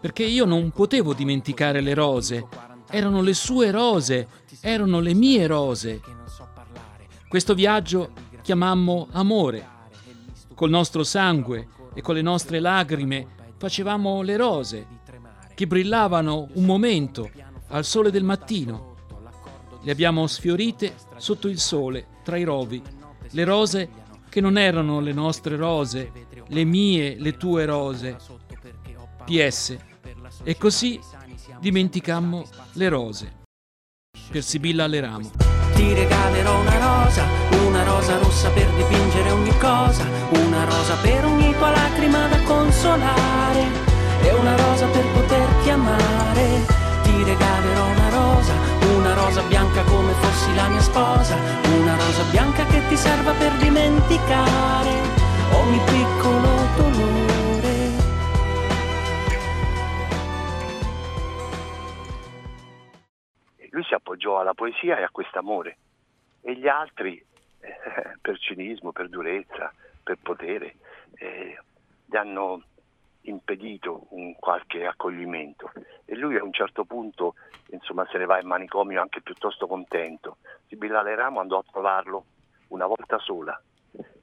perché 0.00 0.22
io 0.22 0.44
non 0.44 0.70
potevo 0.70 1.12
dimenticare 1.12 1.80
le 1.80 1.94
rose, 1.94 2.46
erano 2.96 3.20
le 3.20 3.34
sue 3.34 3.70
rose, 3.70 4.26
erano 4.62 5.00
le 5.00 5.12
mie 5.12 5.46
rose. 5.46 6.00
Questo 7.28 7.54
viaggio 7.54 8.12
chiamammo 8.40 9.08
amore. 9.10 9.74
Col 10.54 10.70
nostro 10.70 11.04
sangue 11.04 11.68
e 11.92 12.00
con 12.00 12.14
le 12.14 12.22
nostre 12.22 12.58
lacrime 12.58 13.26
facevamo 13.58 14.22
le 14.22 14.36
rose 14.38 14.86
che 15.54 15.66
brillavano 15.66 16.48
un 16.54 16.64
momento 16.64 17.30
al 17.68 17.84
sole 17.84 18.10
del 18.10 18.24
mattino. 18.24 18.94
Le 19.82 19.92
abbiamo 19.92 20.26
sfiorite 20.26 20.94
sotto 21.18 21.48
il 21.48 21.58
sole, 21.58 22.06
tra 22.24 22.38
i 22.38 22.44
rovi, 22.44 22.82
le 23.30 23.44
rose 23.44 23.90
che 24.30 24.40
non 24.40 24.56
erano 24.56 25.00
le 25.00 25.12
nostre 25.12 25.56
rose, 25.56 26.10
le 26.46 26.64
mie, 26.64 27.16
le 27.18 27.36
tue 27.36 27.66
rose. 27.66 28.16
PS. 29.24 29.76
E 30.42 30.56
così 30.56 31.00
dimenticammo 31.66 32.46
le 32.74 32.88
rose. 32.88 33.32
Per 34.30 34.40
Sibilla 34.40 34.86
Leramo. 34.86 35.32
Ti 35.74 35.94
regalerò 35.94 36.60
una 36.60 36.78
rosa, 36.78 37.24
una 37.66 37.82
rosa 37.82 38.18
rossa 38.18 38.50
per 38.50 38.68
dipingere 38.70 39.30
ogni 39.32 39.58
cosa, 39.58 40.04
una 40.30 40.64
rosa 40.64 40.94
per 41.02 41.24
ogni 41.24 41.52
tua 41.56 41.70
lacrima 41.70 42.28
da 42.28 42.40
consolare 42.42 43.64
e 44.22 44.32
una 44.32 44.54
rosa 44.54 44.86
per 44.86 45.04
poterti 45.12 45.70
amare. 45.70 46.46
Ti 47.02 47.24
regalerò 47.24 47.84
una 47.84 48.08
rosa, 48.10 48.52
una 48.94 49.14
rosa 49.14 49.42
bianca 49.42 49.82
come 49.82 50.12
fossi 50.20 50.54
la 50.54 50.68
mia 50.68 50.80
sposa, 50.80 51.34
una 51.80 51.96
rosa 51.96 52.22
bianca 52.30 52.64
che 52.66 52.80
ti 52.88 52.96
serva 52.96 53.32
per 53.32 53.52
dimenticare 53.56 54.92
ogni 55.50 55.80
piccolo 55.84 56.48
dolore. 56.76 57.15
Alla 64.46 64.54
poesia 64.54 64.98
e 64.98 65.02
a 65.02 65.10
quest'amore. 65.10 65.76
E 66.40 66.56
gli 66.56 66.68
altri 66.68 67.22
eh, 67.60 67.74
per 68.22 68.38
cinismo, 68.38 68.92
per 68.92 69.08
durezza, 69.08 69.72
per 70.02 70.18
potere 70.22 70.76
eh, 71.16 71.58
gli 72.04 72.16
hanno 72.16 72.62
impedito 73.22 74.06
un 74.10 74.36
qualche 74.36 74.86
accoglimento. 74.86 75.72
E 76.04 76.14
lui 76.14 76.36
a 76.36 76.44
un 76.44 76.52
certo 76.52 76.84
punto 76.84 77.34
insomma 77.70 78.06
se 78.06 78.18
ne 78.18 78.24
va 78.26 78.40
in 78.40 78.46
manicomio 78.46 79.00
anche 79.00 79.20
piuttosto 79.20 79.66
contento. 79.66 80.36
Sibilla 80.68 81.02
Leramo 81.02 81.40
andò 81.40 81.58
a 81.58 81.64
trovarlo 81.68 82.24
una 82.68 82.86
volta 82.86 83.18
sola. 83.18 83.60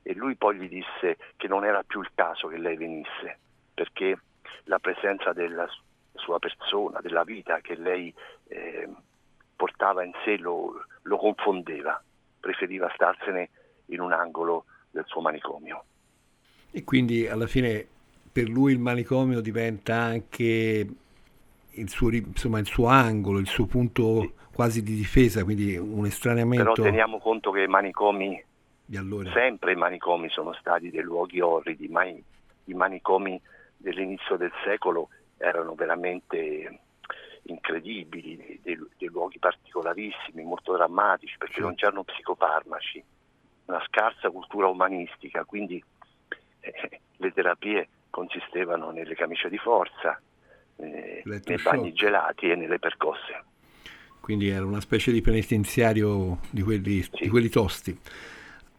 E 0.06 0.14
lui 0.14 0.36
poi 0.36 0.58
gli 0.58 0.70
disse 0.70 1.18
che 1.36 1.48
non 1.48 1.66
era 1.66 1.84
più 1.84 2.02
il 2.02 2.12
caso 2.14 2.48
che 2.48 2.58
lei 2.58 2.78
venisse 2.78 3.40
perché 3.74 4.18
la 4.66 4.80
presenza 4.80 5.34
della 5.34 5.68
sua 6.14 6.40
persona, 6.40 7.02
della 7.02 7.24
vita 7.24 7.60
che 7.60 7.76
lei 7.76 8.14
eh, 8.48 8.88
portava 9.64 10.04
in 10.04 10.12
sé 10.26 10.36
lo, 10.36 10.84
lo 11.04 11.18
confondeva, 11.18 12.04
preferiva 12.38 12.92
starsene 12.94 13.50
in 13.88 14.02
un 14.02 14.12
angolo 14.12 14.66
del 14.92 15.06
suo 15.08 15.22
manicomio. 15.22 15.86
E 16.70 16.84
quindi 16.84 17.30
alla 17.30 17.48
fine 17.48 17.88
per 18.30 18.50
lui 18.50 18.74
il 18.74 18.80
manicomio 18.80 19.40
diventa 19.40 19.96
anche 19.96 20.88
il 21.70 21.90
suo, 21.90 22.12
insomma, 22.12 22.60
il 22.60 22.66
suo 22.66 22.88
angolo, 22.88 23.40
il 23.40 23.48
suo 23.48 23.66
punto 23.66 24.20
sì. 24.20 24.34
quasi 24.54 24.84
di 24.84 24.96
difesa, 24.96 25.46
quindi 25.46 25.78
un 25.78 26.06
estraneamento. 26.06 26.74
Però 26.74 26.84
teniamo 26.84 27.20
conto 27.20 27.52
che 27.52 27.62
i 27.62 27.68
manicomi, 27.68 28.44
allora. 28.96 29.32
sempre 29.32 29.72
i 29.72 29.78
manicomi 29.78 30.28
sono 30.28 30.52
stati 30.56 30.92
dei 30.92 31.04
luoghi 31.04 31.40
orridi, 31.40 31.88
ma 31.88 32.04
i, 32.04 32.22
i 32.66 32.74
manicomi 32.74 33.40
dell'inizio 33.78 34.36
del 34.36 34.52
secolo 34.66 35.08
erano 35.38 35.74
veramente 35.74 36.80
incredibili, 37.44 38.38
dei, 38.38 38.60
dei, 38.98 39.08
luoghi 39.08 39.40
particolarissimi, 39.40 40.44
molto 40.44 40.74
drammatici, 40.74 41.38
perché 41.38 41.60
non 41.60 41.76
c'erano 41.76 42.04
psicofarmaci, 42.04 43.04
una 43.66 43.84
scarsa 43.88 44.30
cultura 44.30 44.68
umanistica, 44.68 45.44
quindi 45.44 45.84
eh, 46.62 47.00
le 47.18 47.34
terapie 47.34 47.88
consistevano 48.10 48.92
nelle 48.92 49.16
camicie 49.16 49.50
di 49.50 49.58
forza, 49.58 50.20
eh, 50.78 51.22
nei 51.26 51.62
bagni 51.62 51.94
gelati 51.94 52.50
e 52.50 52.56
nelle 52.56 52.80
percosse. 52.80 53.44
Quindi 54.20 54.48
era 54.48 54.66
una 54.66 54.80
specie 54.80 55.12
di 55.12 55.22
penitenziario 55.22 56.40
di 56.50 56.62
quelli, 56.62 57.02
sì. 57.02 57.10
di 57.24 57.28
quelli 57.28 57.50
tosti. 57.50 57.98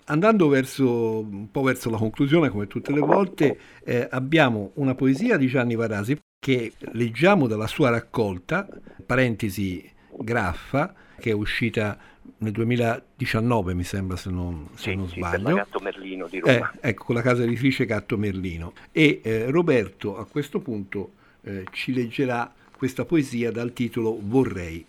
Andando 0.06 0.48
verso, 0.48 1.20
un 1.20 1.50
po' 1.50 1.62
verso 1.62 1.90
la 1.90 1.96
conclusione, 1.96 2.48
come 2.48 2.66
tutte 2.66 2.92
le 2.92 3.00
volte, 3.00 3.58
eh, 3.84 4.06
abbiamo 4.10 4.72
una 4.74 4.94
poesia 4.94 5.36
di 5.36 5.46
Gianni 5.46 5.74
Varasi 5.74 6.18
che 6.44 6.74
leggiamo 6.92 7.46
dalla 7.46 7.66
sua 7.66 7.88
raccolta, 7.88 8.68
parentesi 9.06 9.90
Graffa, 10.18 10.92
che 11.18 11.30
è 11.30 11.32
uscita 11.32 11.96
nel 12.36 12.52
2019 12.52 13.72
mi 13.72 13.82
sembra 13.82 14.18
se 14.18 14.28
non, 14.28 14.68
se 14.74 14.90
sì, 14.90 14.94
non 14.94 15.08
sì, 15.08 15.14
sbaglio. 15.14 15.44
Per 15.44 15.54
Gatto 15.54 15.80
Merlino 15.80 16.26
di 16.26 16.40
Roma. 16.40 16.70
Eh, 16.72 16.88
ecco, 16.90 17.14
la 17.14 17.22
casa 17.22 17.44
editrice 17.44 17.86
Gatto 17.86 18.18
Merlino. 18.18 18.74
E 18.92 19.22
eh, 19.24 19.50
Roberto 19.50 20.18
a 20.18 20.26
questo 20.26 20.60
punto 20.60 21.12
eh, 21.44 21.64
ci 21.72 21.94
leggerà 21.94 22.52
questa 22.76 23.06
poesia 23.06 23.50
dal 23.50 23.72
titolo 23.72 24.18
Vorrei. 24.20 24.84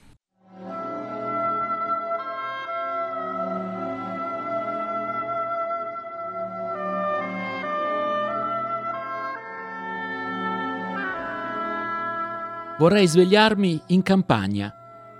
Vorrei 12.77 13.07
svegliarmi 13.07 13.83
in 13.87 14.03
campagna, 14.03 14.73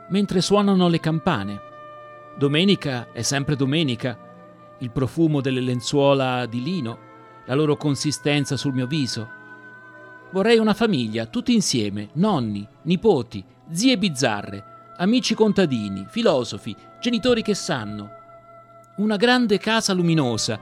mentre 0.09 0.41
suonano 0.41 0.89
le 0.89 0.99
campane. 0.99 1.61
Domenica 2.37 3.13
è 3.13 3.21
sempre 3.21 3.55
domenica, 3.55 4.17
il 4.79 4.91
profumo 4.91 5.39
delle 5.39 5.61
lenzuola 5.61 6.45
di 6.47 6.61
lino, 6.61 6.99
la 7.45 7.55
loro 7.55 7.77
consistenza 7.77 8.57
sul 8.57 8.73
mio 8.73 8.87
viso. 8.87 9.29
Vorrei 10.31 10.57
una 10.57 10.73
famiglia, 10.73 11.27
tutti 11.27 11.53
insieme, 11.53 12.09
nonni, 12.15 12.67
nipoti, 12.81 13.41
zie 13.71 13.97
bizzarre, 13.97 14.93
amici 14.97 15.33
contadini, 15.33 16.05
filosofi, 16.09 16.75
genitori 16.99 17.41
che 17.41 17.55
sanno. 17.55 18.09
Una 18.97 19.15
grande 19.15 19.59
casa 19.59 19.93
luminosa, 19.93 20.59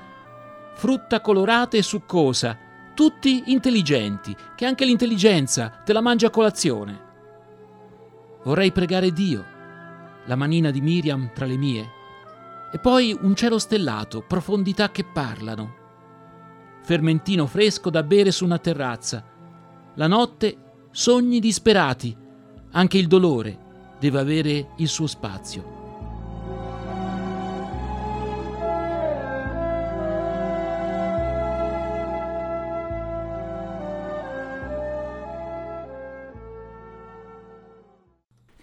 frutta 0.76 1.22
colorata 1.22 1.76
e 1.76 1.82
succosa, 1.82 2.56
tutti 2.94 3.44
intelligenti, 3.48 4.36
che 4.56 4.66
anche 4.66 4.86
l'intelligenza 4.86 5.70
te 5.84 5.94
la 5.94 6.02
mangia 6.02 6.28
a 6.28 6.32
colazione. 6.32 7.02
Vorrei 8.44 8.72
pregare 8.72 9.12
Dio, 9.12 9.46
la 10.26 10.36
manina 10.36 10.72
di 10.72 10.82
Miriam 10.82 11.32
tra 11.34 11.46
le 11.46 11.58
mie, 11.58 11.90
e 12.72 12.80
poi 12.80 13.18
un 13.22 13.36
cielo 13.36 13.60
stellato, 13.60 14.22
profondità 14.22 14.90
che 14.92 15.04
parlano. 15.04 15.76
Fermentino 16.82 17.46
fresco 17.46 17.90
da 17.90 18.04
bere 18.04 18.32
su 18.32 18.44
una 18.46 18.58
terrazza. 18.58 19.24
La 19.96 20.08
notte 20.08 20.88
sogni 20.92 21.40
disperati, 21.40 22.16
anche 22.72 22.98
il 22.98 23.08
dolore 23.08 23.96
deve 24.00 24.20
avere 24.20 24.70
il 24.78 24.88
suo 24.88 25.08
spazio. 25.08 25.83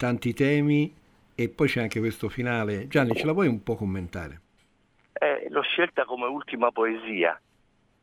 Tanti 0.00 0.33
temi 0.33 0.90
e 1.35 1.50
poi 1.50 1.69
c'è 1.69 1.83
anche 1.83 2.00
questo 2.00 2.30
finale. 2.30 2.88
Gianni, 2.88 3.14
ce 3.14 3.26
la 3.26 3.33
vuoi 3.33 3.49
un 3.49 3.62
po' 3.62 3.76
commentare? 3.76 4.40
Eh, 5.12 5.49
l'ho 5.50 5.61
scelta 5.61 6.07
come 6.07 6.25
ultima 6.25 6.71
poesia 6.71 7.38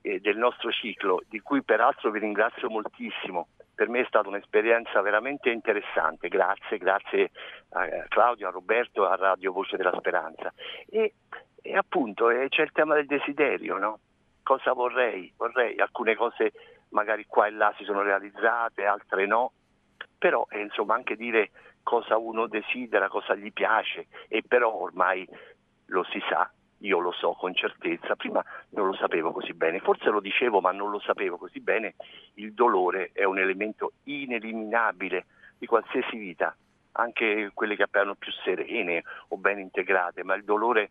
eh, 0.01 0.19
del 0.19 0.37
nostro 0.37 0.71
ciclo, 0.71 1.23
di 1.27 1.39
cui 1.39 1.63
peraltro 1.63 2.11
vi 2.11 2.19
ringrazio 2.19 2.69
moltissimo. 2.69 3.47
Per 3.73 3.89
me 3.89 4.01
è 4.01 4.05
stata 4.05 4.27
un'esperienza 4.27 5.01
veramente 5.01 5.49
interessante, 5.49 6.27
grazie, 6.27 6.77
grazie 6.77 7.31
a 7.69 7.87
Claudio, 8.09 8.47
a 8.47 8.51
Roberto, 8.51 9.07
a 9.07 9.15
Radio 9.15 9.51
Voce 9.51 9.75
della 9.75 9.95
Speranza. 9.97 10.53
E, 10.87 11.15
e 11.63 11.75
appunto 11.75 12.29
eh, 12.29 12.47
c'è 12.49 12.61
il 12.61 12.71
tema 12.73 12.93
del 12.93 13.07
desiderio, 13.07 13.79
no? 13.79 13.99
Cosa 14.43 14.71
vorrei? 14.73 15.33
Vorrei 15.35 15.79
alcune 15.79 16.15
cose 16.15 16.51
magari 16.89 17.25
qua 17.25 17.47
e 17.47 17.51
là 17.51 17.73
si 17.75 17.83
sono 17.83 18.03
realizzate, 18.03 18.85
altre 18.85 19.25
no, 19.25 19.51
però 20.17 20.45
eh, 20.51 20.61
insomma 20.61 20.93
anche 20.93 21.15
dire 21.15 21.49
cosa 21.87 22.17
uno 22.17 22.47
desidera, 22.47 23.07
cosa 23.07 23.33
gli 23.33 23.53
piace 23.53 24.07
e 24.27 24.43
però 24.45 24.73
ormai 24.73 25.25
lo 25.85 26.03
si 26.11 26.21
sa, 26.29 26.51
io 26.79 26.99
lo 26.99 27.13
so 27.13 27.31
con 27.31 27.55
certezza, 27.55 28.17
prima 28.17 28.43
non 28.71 28.87
lo 28.87 28.93
sapevo 28.93 29.31
così 29.31 29.53
bene, 29.53 29.79
forse 29.79 30.09
lo 30.09 30.19
dicevo 30.19 30.59
ma 30.59 30.73
non 30.73 30.91
lo 30.91 30.99
sapevo 30.99 31.37
così 31.37 31.61
bene, 31.61 31.95
il 32.33 32.51
dolore 32.51 33.11
è 33.13 33.23
un 33.23 33.39
elemento 33.39 33.93
ineliminabile 34.03 35.27
di 35.57 35.65
qualsiasi 35.65 36.17
vita, 36.17 36.53
anche 36.91 37.51
quelle 37.53 37.77
che 37.77 37.83
appaiono 37.83 38.15
più 38.15 38.33
serene 38.43 39.03
o 39.29 39.37
ben 39.37 39.59
integrate, 39.59 40.25
ma 40.25 40.35
il 40.35 40.43
dolore 40.43 40.89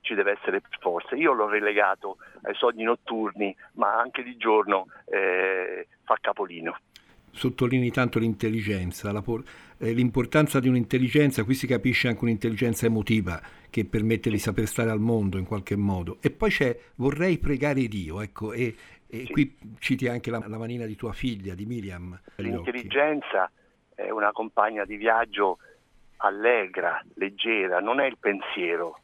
ci 0.00 0.14
deve 0.14 0.32
essere 0.32 0.62
per 0.62 0.78
forza. 0.80 1.14
Io 1.14 1.34
l'ho 1.34 1.48
relegato 1.48 2.16
ai 2.44 2.54
sogni 2.54 2.84
notturni, 2.84 3.54
ma 3.72 3.98
anche 3.98 4.22
di 4.22 4.38
giorno 4.38 4.86
eh, 5.04 5.88
fa 6.04 6.16
capolino 6.18 6.78
sottolinei 7.38 7.90
tanto 7.90 8.18
l'intelligenza, 8.18 9.12
la, 9.12 9.22
eh, 9.78 9.92
l'importanza 9.92 10.60
di 10.60 10.68
un'intelligenza, 10.68 11.44
qui 11.44 11.54
si 11.54 11.66
capisce 11.66 12.08
anche 12.08 12.24
un'intelligenza 12.24 12.86
emotiva 12.86 13.40
che 13.70 13.84
permette 13.84 14.30
di 14.30 14.38
saper 14.38 14.66
stare 14.66 14.90
al 14.90 15.00
mondo 15.00 15.38
in 15.38 15.44
qualche 15.44 15.76
modo. 15.76 16.18
E 16.20 16.30
poi 16.30 16.50
c'è 16.50 16.76
vorrei 16.96 17.38
pregare 17.38 17.86
Dio, 17.88 18.20
ecco, 18.20 18.52
e, 18.52 18.74
e 19.06 19.26
qui 19.30 19.56
citi 19.78 20.08
anche 20.08 20.30
la, 20.30 20.42
la, 20.46 20.58
manina 20.58 20.86
di 20.86 20.96
tua 20.96 21.12
figlia, 21.12 21.54
di 21.54 21.66
Miriam. 21.66 22.18
L'intelligenza 22.36 23.50
è 23.94 24.10
una 24.10 24.32
compagna 24.32 24.84
di 24.84 24.96
viaggio 24.96 25.58
allegra, 26.18 27.02
leggera, 27.14 27.80
non 27.80 28.00
è 28.00 28.06
il 28.06 28.18
pensiero, 28.18 29.00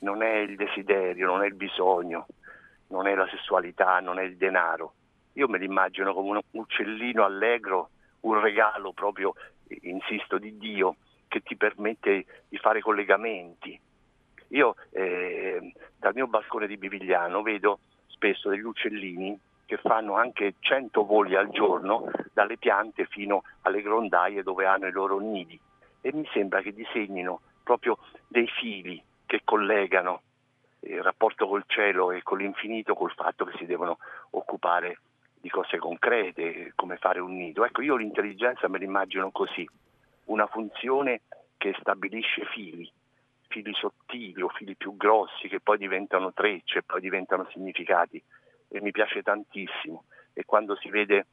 non 0.00 0.22
è 0.22 0.36
il 0.38 0.56
desiderio, 0.56 1.26
non 1.26 1.42
è 1.42 1.46
il 1.46 1.54
bisogno, 1.54 2.26
non 2.88 3.06
è 3.06 3.14
la 3.14 3.28
sessualità, 3.28 4.00
non 4.00 4.18
è 4.18 4.22
il 4.22 4.36
denaro 4.36 4.94
io 5.38 5.48
me 5.48 5.58
l'immagino 5.58 6.12
come 6.12 6.30
un 6.30 6.40
uccellino 6.50 7.24
allegro, 7.24 7.90
un 8.20 8.40
regalo 8.40 8.92
proprio, 8.92 9.34
insisto, 9.82 10.38
di 10.38 10.56
Dio 10.56 10.96
che 11.28 11.42
ti 11.42 11.56
permette 11.56 12.24
di 12.48 12.56
fare 12.56 12.80
collegamenti. 12.80 13.78
Io 14.48 14.74
eh, 14.90 15.72
dal 15.96 16.14
mio 16.14 16.26
balcone 16.26 16.66
di 16.66 16.78
Bivigliano 16.78 17.42
vedo 17.42 17.80
spesso 18.06 18.48
degli 18.48 18.62
uccellini 18.62 19.38
che 19.66 19.76
fanno 19.76 20.14
anche 20.14 20.54
100 20.58 21.04
voli 21.04 21.34
al 21.34 21.50
giorno 21.50 22.10
dalle 22.32 22.56
piante 22.56 23.04
fino 23.04 23.42
alle 23.62 23.82
grondaie 23.82 24.42
dove 24.42 24.64
hanno 24.64 24.86
i 24.86 24.92
loro 24.92 25.18
nidi 25.18 25.60
e 26.00 26.12
mi 26.14 26.26
sembra 26.32 26.62
che 26.62 26.72
disegnino 26.72 27.40
proprio 27.62 27.98
dei 28.26 28.48
fili 28.48 29.02
che 29.26 29.42
collegano 29.44 30.22
il 30.80 31.02
rapporto 31.02 31.46
col 31.46 31.64
cielo 31.66 32.12
e 32.12 32.22
con 32.22 32.38
l'infinito 32.38 32.94
col 32.94 33.12
fatto 33.12 33.44
che 33.44 33.58
si 33.58 33.66
devono 33.66 33.98
occupare 34.30 35.00
di 35.40 35.48
cose 35.48 35.78
concrete, 35.78 36.72
come 36.74 36.96
fare 36.96 37.20
un 37.20 37.36
nido. 37.36 37.64
Ecco, 37.64 37.82
io 37.82 37.96
l'intelligenza 37.96 38.68
me 38.68 38.78
l'immagino 38.78 39.30
così, 39.30 39.68
una 40.24 40.46
funzione 40.46 41.22
che 41.56 41.74
stabilisce 41.80 42.44
fili, 42.46 42.90
fili 43.48 43.72
sottili 43.74 44.40
o 44.42 44.48
fili 44.48 44.76
più 44.76 44.96
grossi 44.96 45.48
che 45.48 45.60
poi 45.60 45.78
diventano 45.78 46.32
trecce, 46.32 46.82
poi 46.82 47.00
diventano 47.00 47.46
significati 47.50 48.22
e 48.68 48.80
mi 48.80 48.90
piace 48.90 49.22
tantissimo. 49.22 50.04
E 50.32 50.44
quando 50.44 50.76
si 50.76 50.88
vede 50.88 51.26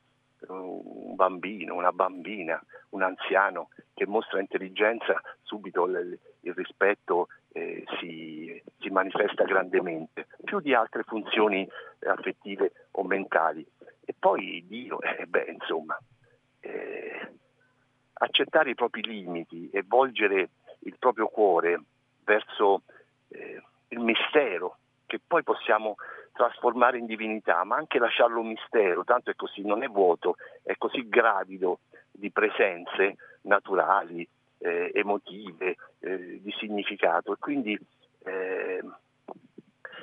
uh, 0.47 1.09
un 1.09 1.15
bambino, 1.15 1.75
una 1.75 1.91
bambina, 1.91 2.61
un 2.89 3.03
anziano 3.03 3.69
che 3.93 4.07
mostra 4.07 4.39
intelligenza, 4.39 5.21
subito 5.43 5.85
il, 5.85 6.17
rispetto 6.53 7.27
eh, 7.51 7.83
si, 7.99 8.61
si, 8.79 8.89
manifesta 8.89 9.43
grandemente, 9.43 10.27
più 10.43 10.59
di 10.59 10.73
altre 10.73 11.03
funzioni 11.03 11.67
affettive 12.05 12.71
o 12.91 13.03
mentali. 13.03 13.65
E 14.05 14.13
poi 14.17 14.63
Dio, 14.67 15.01
eh, 15.01 15.25
beh, 15.25 15.51
insomma, 15.59 15.97
eh, 16.59 17.31
accettare 18.13 18.69
i 18.69 18.75
propri 18.75 19.03
limiti 19.03 19.69
e 19.71 19.83
volgere 19.85 20.49
il 20.79 20.95
proprio 20.99 21.27
cuore 21.27 21.81
verso 22.23 22.83
eh, 23.29 23.61
il 23.89 23.99
mistero 23.99 24.77
che 25.05 25.19
poi 25.25 25.43
possiamo 25.43 25.95
trasformare 26.33 26.97
in 26.97 27.05
divinità, 27.05 27.63
ma 27.63 27.77
anche 27.77 27.97
lasciarlo 27.97 28.41
un 28.41 28.47
mistero, 28.49 29.03
tanto 29.03 29.31
è 29.31 29.35
così, 29.35 29.61
non 29.61 29.83
è 29.83 29.87
vuoto, 29.87 30.35
è 30.63 30.75
così 30.77 31.07
gravido 31.07 31.79
di 32.11 32.29
presenze 32.31 33.15
naturali, 33.41 34.27
eh, 34.59 34.91
emotive, 34.93 35.77
eh, 35.99 36.41
di 36.41 36.53
significato. 36.59 37.33
E 37.33 37.37
quindi 37.39 37.79
eh, 38.23 38.83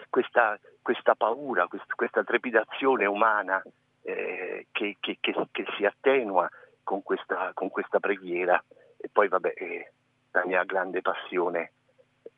questa, 0.08 0.58
questa, 0.80 1.14
paura, 1.14 1.66
quest, 1.66 1.92
questa 1.94 2.24
trepidazione 2.24 3.04
umana 3.04 3.62
eh, 4.02 4.66
che, 4.72 4.96
che, 5.00 5.18
che, 5.20 5.34
che, 5.50 5.64
si 5.76 5.84
attenua 5.84 6.48
con 6.82 7.02
questa, 7.02 7.52
con 7.54 7.68
questa, 7.68 8.00
preghiera 8.00 8.62
e 8.96 9.08
poi 9.10 9.28
vabbè 9.28 9.52
eh, 9.56 9.92
la 10.32 10.44
mia 10.44 10.64
grande 10.64 11.00
passione 11.00 11.72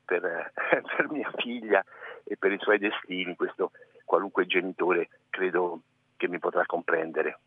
per, 0.05 0.53
per, 0.96 1.11
mia 1.11 1.31
figlia 1.37 1.85
e 2.24 2.37
per 2.37 2.53
i 2.53 2.59
suoi 2.59 2.79
destini, 2.79 3.37
questo 3.37 3.70
qualunque 4.05 4.46
genitore 4.46 5.09
credo 5.31 5.81
che 6.16 6.29
mi 6.29 6.38
potrà 6.38 6.64
comprendere. 6.66 7.38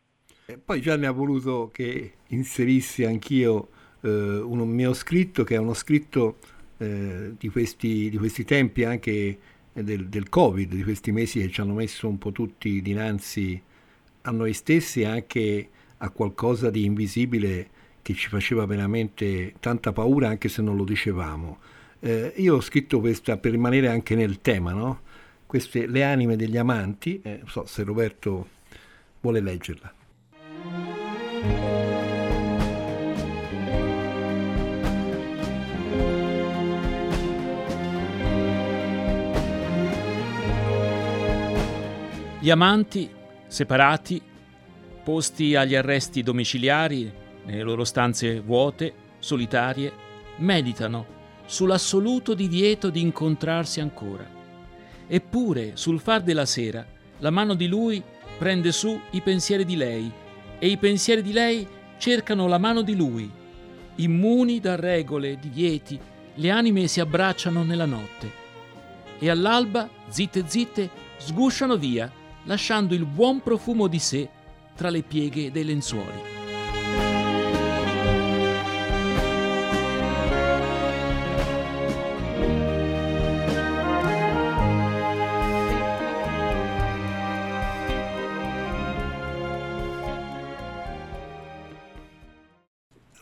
E 0.46 0.58
poi 0.58 0.80
Gianni 0.80 1.06
ha 1.06 1.12
voluto 1.12 1.70
che 1.72 2.14
inserissi 2.28 3.04
anch'io 3.04 3.68
eh, 4.00 4.08
un 4.08 4.58
mio 4.68 4.94
scritto 4.94 5.44
che 5.44 5.54
è 5.54 5.58
uno 5.58 5.74
scritto 5.74 6.38
eh, 6.78 7.34
di, 7.36 7.48
questi, 7.48 8.08
di, 8.08 8.16
questi, 8.16 8.44
tempi 8.44 8.84
anche 8.84 9.38
del, 9.72 10.08
del 10.08 10.28
Covid, 10.28 10.72
di 10.72 10.82
questi 10.82 11.12
mesi 11.12 11.40
che 11.40 11.50
ci 11.50 11.60
hanno 11.60 11.74
messo 11.74 12.08
un 12.08 12.18
po' 12.18 12.32
tutti 12.32 12.80
dinanzi 12.80 13.62
a 14.22 14.30
noi 14.30 14.52
stessi 14.52 15.04
anche 15.04 15.68
a 15.98 16.10
qualcosa 16.10 16.70
di 16.70 16.84
invisibile 16.84 17.68
che 18.02 18.14
ci 18.14 18.28
faceva 18.28 18.64
veramente 18.64 19.54
tanta 19.60 19.92
paura 19.92 20.28
anche 20.28 20.48
se 20.48 20.62
non 20.62 20.76
lo 20.76 20.84
dicevamo. 20.84 21.58
Eh, 22.00 22.32
io 22.36 22.56
ho 22.56 22.60
scritto 22.60 23.00
questa 23.00 23.36
per 23.36 23.50
rimanere 23.50 23.88
anche 23.88 24.14
nel 24.14 24.40
tema, 24.40 24.72
no? 24.72 25.00
Queste, 25.46 25.86
le 25.86 26.04
anime 26.04 26.36
degli 26.36 26.56
amanti, 26.56 27.20
eh, 27.22 27.38
non 27.38 27.48
so 27.48 27.66
se 27.66 27.82
Roberto 27.82 28.48
vuole 29.20 29.40
leggerla. 29.40 29.94
Gli 42.40 42.50
amanti 42.50 43.10
separati, 43.48 44.22
posti 45.02 45.56
agli 45.56 45.74
arresti 45.74 46.22
domiciliari 46.22 47.12
nelle 47.44 47.62
loro 47.62 47.84
stanze 47.84 48.40
vuote, 48.40 48.92
solitarie, 49.18 49.92
meditano 50.36 51.16
sull'assoluto 51.46 52.34
divieto 52.34 52.90
di 52.90 53.00
incontrarsi 53.00 53.80
ancora. 53.80 54.24
Eppure, 55.08 55.72
sul 55.74 55.98
far 55.98 56.22
della 56.22 56.44
sera, 56.44 56.86
la 57.18 57.30
mano 57.30 57.54
di 57.54 57.66
lui 57.66 58.02
prende 58.36 58.70
su 58.70 59.00
i 59.10 59.20
pensieri 59.22 59.64
di 59.64 59.74
lei 59.74 60.12
e 60.58 60.68
i 60.68 60.76
pensieri 60.76 61.22
di 61.22 61.32
lei 61.32 61.66
cercano 61.96 62.46
la 62.46 62.58
mano 62.58 62.82
di 62.82 62.94
lui. 62.94 63.28
Immuni 63.96 64.60
da 64.60 64.76
regole, 64.76 65.38
divieti, 65.40 65.98
le 66.34 66.50
anime 66.50 66.86
si 66.86 67.00
abbracciano 67.00 67.64
nella 67.64 67.86
notte 67.86 68.46
e 69.18 69.28
all'alba, 69.30 69.88
zitte 70.08 70.44
zitte, 70.46 70.88
sgusciano 71.16 71.76
via, 71.76 72.10
lasciando 72.48 72.94
il 72.94 73.04
buon 73.04 73.42
profumo 73.42 73.86
di 73.86 73.98
sé 73.98 74.28
tra 74.74 74.88
le 74.88 75.02
pieghe 75.02 75.50
dei 75.50 75.64
lenzuoli. 75.64 76.36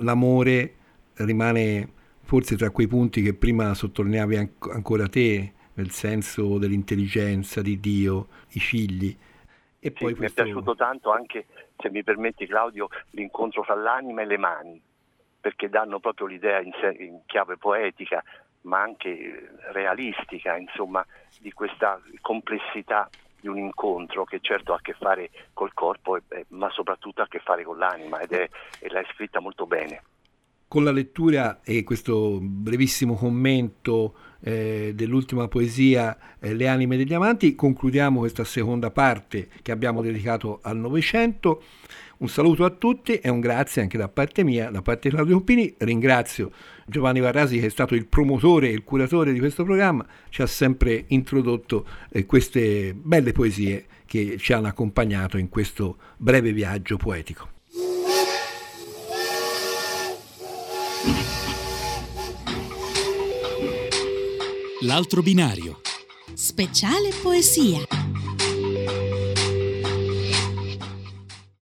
l'amore 0.01 0.75
rimane 1.15 1.89
forse 2.23 2.55
tra 2.55 2.71
quei 2.71 2.87
punti 2.87 3.23
che 3.23 3.33
prima 3.35 3.73
sottolineavi 3.73 4.37
ancora 4.59 5.09
te, 5.09 5.55
nel 5.77 5.91
senso 5.91 6.59
dell'intelligenza 6.59 7.63
di 7.63 7.81
Dio, 7.81 8.29
i 8.51 8.61
figli. 8.61 9.17
E 9.79 9.91
poi 9.91 10.13
sì, 10.13 10.17
questo... 10.17 10.43
Mi 10.43 10.49
è 10.49 10.53
piaciuto 10.53 10.75
tanto 10.75 11.11
anche, 11.13 11.47
se 11.77 11.91
mi 11.91 12.03
permetti 12.03 12.47
Claudio, 12.47 12.89
l'incontro 13.11 13.63
fra 13.63 13.75
l'anima 13.75 14.23
e 14.23 14.27
le 14.27 14.39
mani, 14.39 14.81
perché 15.41 15.69
danno 15.69 16.01
proprio 16.01 16.27
l'idea 16.27 16.61
in, 16.61 16.73
in 16.99 17.21
chiave 17.27 17.57
poetica, 17.57 18.23
ma 18.63 18.81
anche 18.81 19.53
realistica, 19.73 20.57
insomma, 20.57 21.07
di 21.41 21.53
questa 21.53 22.01
complessità 22.21 23.09
di 23.39 23.49
un 23.49 23.59
incontro 23.59 24.25
che 24.25 24.41
certo 24.41 24.73
ha 24.73 24.77
a 24.77 24.81
che 24.81 24.95
fare 24.95 25.31
col 25.53 25.73
corpo, 25.73 26.19
ma 26.49 26.69
soprattutto 26.71 27.21
ha 27.21 27.25
a 27.25 27.29
che 27.29 27.39
fare 27.39 27.63
con 27.63 27.79
l'anima 27.79 28.19
ed 28.19 28.33
è, 28.33 28.49
e 28.81 28.89
l'hai 28.91 29.07
scritta 29.13 29.41
molto 29.41 29.67
bene. 29.67 30.03
Con 30.67 30.83
la 30.83 30.91
lettura 30.91 31.61
e 31.63 31.85
questo 31.85 32.41
brevissimo 32.41 33.15
commento 33.15 34.15
eh, 34.47 34.93
dell'ultima 34.95 35.49
poesia 35.49 36.17
eh, 36.39 36.55
Le 36.55 36.69
anime 36.69 36.97
degli 36.97 37.13
amanti 37.13 37.57
concludiamo 37.57 38.21
questa 38.21 38.45
seconda 38.45 38.93
parte 38.93 39.49
che 39.61 39.73
abbiamo 39.73 40.03
dedicato 40.03 40.61
al 40.63 40.77
Novecento. 40.77 41.63
Un 42.19 42.29
saluto 42.29 42.65
a 42.65 42.71
tutti 42.71 43.17
e 43.17 43.29
un 43.29 43.41
grazie 43.41 43.83
anche 43.83 43.99
da 43.99 44.09
parte 44.09 44.45
mia, 44.45 44.71
da 44.71 44.83
parte 44.83 45.09
di 45.09 45.17
Claudio 45.17 45.41
Pini. 45.41 45.75
Ringrazio 45.79 46.53
Giovanni 46.87 47.19
Varrasi 47.19 47.59
che 47.59 47.67
è 47.67 47.71
stato 47.71 47.97
il 47.97 48.07
promotore 48.07 48.69
e 48.69 48.73
il 48.73 48.85
curatore 48.85 49.33
di 49.33 49.41
questo 49.41 49.65
programma, 49.65 50.07
ci 50.29 50.43
ha 50.43 50.47
sempre 50.47 51.05
introdotto 51.09 51.85
eh, 52.11 52.25
queste 52.25 52.95
belle 52.95 53.33
poesie 53.33 53.87
che 54.07 54.37
ci 54.39 54.53
hanno 54.53 54.69
accompagnato 54.69 55.39
in 55.39 55.49
questo 55.49 55.97
breve 56.17 56.53
viaggio 56.53 56.97
poetico. 56.97 57.56
L'altro 64.87 65.21
binario. 65.21 65.81
Speciale 66.33 67.11
poesia. 67.21 68.06